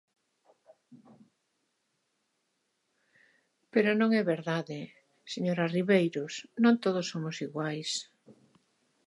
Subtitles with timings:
[3.71, 4.79] Pero non é verdade,
[5.33, 7.89] señora Ribeiros, non todos somos iguais.